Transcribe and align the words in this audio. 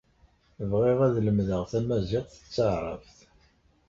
Bɣiɣ 0.69 0.99
ad 1.07 1.15
lemdeɣ 1.25 1.63
tamaziɣt 1.71 2.31
d 2.43 2.45
teɛṛabt. 2.55 3.17